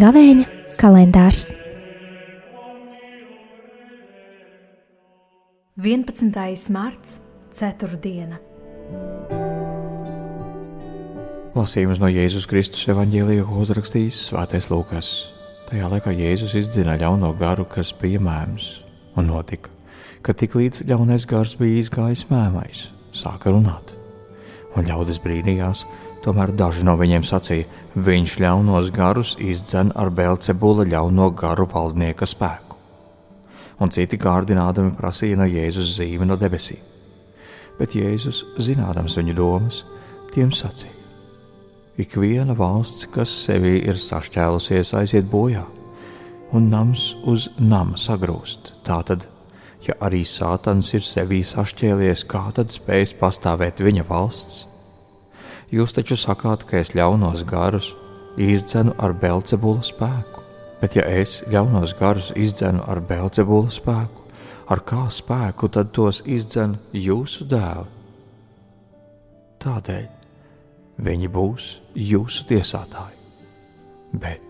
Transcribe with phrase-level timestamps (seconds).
[0.00, 0.46] Gavēņa
[0.80, 1.50] kalendārs
[5.80, 6.70] 11.
[6.70, 7.18] marts,
[7.56, 8.38] 4.
[11.56, 15.39] Lasījums no Jēzus Kristus evanģēlija, ko uzrakstījis Svētais Lūkas.
[15.70, 18.82] Tajā laikā Jēzus izdzina ļauno garu, kas bija mēms,
[19.14, 19.70] un notika,
[20.26, 23.94] ka tik līdz ļaunais gars bija izgājis mēmais, sāka runāt.
[24.74, 25.84] Un ļaudis brīnījās,
[26.20, 27.64] Tomēr daži no viņiem sacīja,
[27.96, 32.76] viņš ļaunos garus izdzen ar Belcebula ļauno garu valdnieka spēku.
[33.80, 36.82] Un citi kārdinādami prasīja no Jēzus zīmi no debesīm.
[37.78, 39.84] Bet Jēzus, zinādams viņu domas,
[40.34, 40.99] tiem sacīja:
[41.98, 45.64] Ik viena valsts, kas sevī ir sašķēlusies, aiziet bojā,
[46.54, 48.76] un nams uz nama sagrūst.
[48.86, 49.26] Tātad,
[49.82, 54.66] ja arī Sātans ir sevī sašķēlies, kā tad spēs pastāvēt viņa valsts?
[55.74, 57.92] Jūs taču sakāt, ka es ļaunos garus
[58.38, 60.46] izdzenu ar Belcebula spēku,
[60.80, 64.24] bet ja es ļaunos garus izdzenu ar Belcebula spēku,
[64.70, 67.86] ar kā spēku tad tos izdzenu jūsu dēli?
[69.60, 70.19] Tādēļ
[71.00, 73.16] viņi būs jūsu tiesātāji.
[74.12, 74.42] Bet,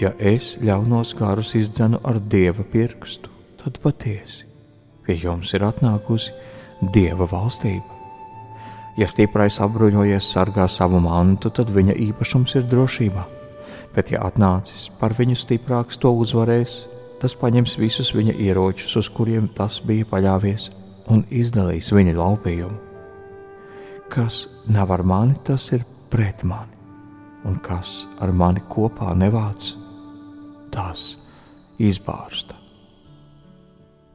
[0.00, 3.30] ja es ļaunos garus izdzenu ar dieva pirkstu,
[3.62, 4.46] tad patiesi
[5.08, 6.34] pie jums ir atnākusi
[6.92, 7.96] dieva valstība.
[8.98, 13.24] Ja stiprais apbruņojies sargā savu mantu, tad viņa īpašums ir drošībā.
[13.94, 16.82] Bet, ja atnācis par viņu stiprāks to uzvarēs,
[17.22, 20.68] tas paņems visus viņa ieročus, uz kuriem tas bija paļāvies,
[21.08, 22.87] un izdalīs viņa laupījumu.
[24.08, 26.76] Kas nav ar mani, tas ir pret mani,
[27.44, 29.74] un kas ar mani kopā nevāc,
[30.72, 31.18] tas
[31.78, 32.56] izbārsta.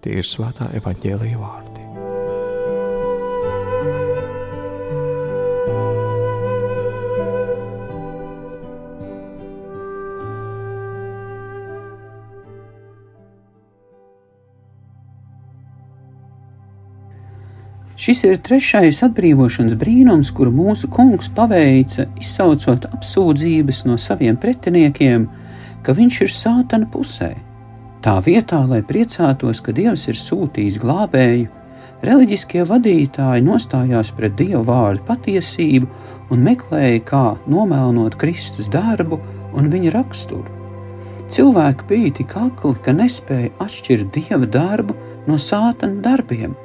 [0.03, 1.92] Tie ir svētā evaņģēlīja vārdi.
[17.93, 25.27] Šis ir trešais atbrīvošanas brīnums, kuru mūsu kungs paveica, izsaucot apsūdzības no saviem pretiniekiem,
[25.85, 27.35] ka viņš ir sātana pusē.
[28.01, 31.51] Tā vietā, lai priecātos, ka Dievs ir sūtījis glābēju,
[32.03, 39.21] reliģiskie vadītāji nostājās pret Dieva vārdu patiesību un meklēja, kā nomelnot Kristus darbu
[39.53, 40.49] un viņa raksturu.
[41.29, 44.97] Cilvēki bija tik akli, ka nespēja atšķirt Dieva darbu
[45.29, 46.57] no sātana darbiem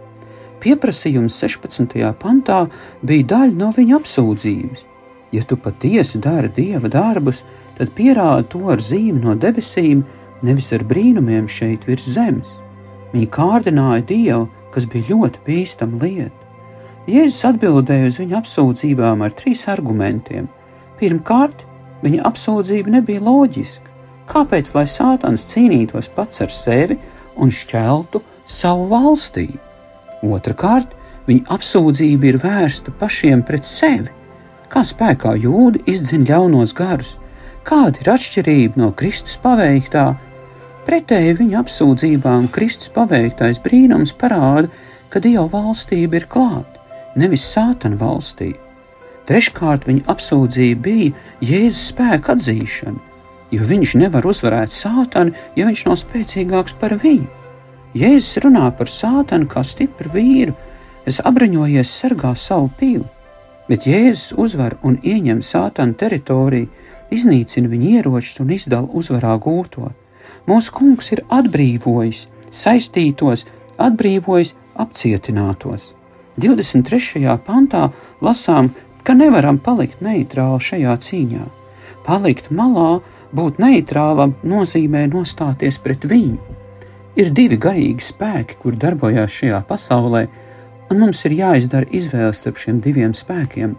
[0.59, 1.99] Pieprasījums 16.
[2.19, 2.65] pantā
[3.07, 4.85] bija daļa no viņa apsūdzības.
[5.33, 7.45] Ja tu patiesi dari dieva darbus,
[7.77, 10.03] tad pierādi to ar zīmi no debesīm,
[10.43, 12.49] nevis ar brīnumiem šeit virs zemes.
[13.13, 16.35] Viņi kārdināja dievu, kas bija ļoti bīstama lieta.
[17.09, 20.49] Jēzus atbildēja uz viņa apsūdzībām ar trīs argumentiem.
[20.99, 21.63] Pirmkārt,
[22.03, 23.95] viņa apsūdzība nebija loģiska.
[24.29, 26.99] Kāpēc lai Sātans cīnītos pats ar sevi
[27.39, 29.68] un šķeltu savu valstību?
[30.27, 30.95] Otrakārt,
[31.29, 34.11] viņa apsūdzība ir vērsta pašiem pret sevi.
[34.69, 37.17] Kā spēkā jūdi izdzina ļaunos garus,
[37.69, 40.11] kāda ir atšķirība no Kristus paveiktā?
[40.89, 44.71] Pretēji viņa apsūdzībām Kristus paveiktais brīnums parāda,
[45.13, 46.81] ka Dieva valstība ir klāta,
[47.17, 48.61] nevis sātana valstība.
[49.29, 51.11] Treškārt, viņa apsūdzība bija
[51.45, 52.97] Jēzus spēka atzīšana,
[53.53, 57.29] jo viņš nevar uzvarēt sātanu, ja viņš nav spēcīgāks par viņu.
[57.99, 60.53] Jēzus runā par sātanu kā stipru vīru,
[61.09, 63.07] es apbruņojies sargā savu pīli,
[63.67, 66.69] bet Jēzus uzvar un ieņem sātanu teritoriju,
[67.11, 69.91] iznīcina viņa ieročus un izdala uzvarā gūto.
[70.47, 73.47] Mūsu kungs ir atbrīvojis saistītos,
[73.81, 75.93] atbrīvojis apcietinātos.
[76.39, 77.25] 23.
[77.47, 77.89] pantā
[78.23, 78.71] lasām,
[79.03, 81.49] ka nevaram palikt neitrāli šajā cīņā.
[82.07, 83.01] Palikt malā,
[83.35, 86.39] būt neitrālam, nozīmē nostāties pret viņu.
[87.19, 90.21] Ir divi garīgi spēki, kur darbojās šajā pasaulē,
[90.93, 93.73] un mums ir jāizdara izvēle starp šiem diviem spēkiem.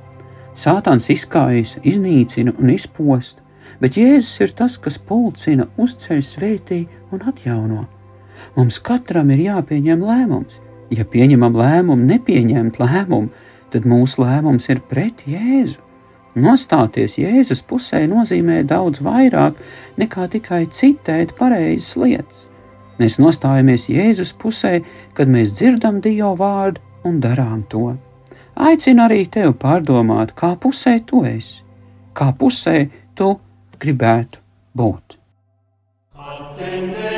[0.59, 3.39] Sātans izkājas, iznīcina un izpost,
[3.79, 6.81] bet Jēzus ir tas, kas pulcina, uzceļ, svētī
[7.15, 7.85] un atjauno.
[8.57, 10.59] Mums katram ir jāpieņem lēmums.
[10.91, 13.31] Ja pieņemam lēmumu, nepieņemt lēmumu,
[13.71, 15.79] tad mūsu lēmums ir pret Jēzu.
[16.35, 19.63] Nostāties Jēzus pusē nozīmē daudz vairāk
[20.01, 22.48] nekā tikai citēt pareizas lietas.
[22.99, 24.79] Mēs nostājamies Jēzus pusē,
[25.15, 27.93] kad mēs dzirdam Dieva vārdu un darām to.
[28.59, 31.63] Aicinu arī tevi pārdomāt, kā pusē tu esi,
[32.13, 33.37] kā pusē tu
[33.79, 34.43] gribētu
[34.75, 35.15] būt.
[36.19, 37.09] Atende.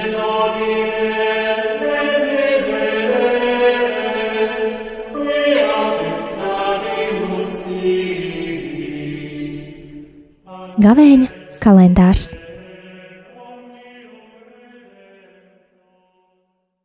[10.81, 11.27] Gavēņa
[11.61, 12.31] kalendārs.